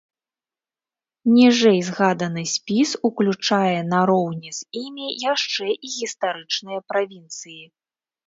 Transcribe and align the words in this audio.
Ніжэйзгаданы 1.33 2.43
спіс 2.53 2.89
уключае 3.09 3.77
нароўні 3.93 4.51
з 4.59 4.83
імі 4.83 5.07
яшчэ 5.33 5.67
і 5.89 5.93
гістарычныя 5.99 6.79
правінцыі. 6.93 7.63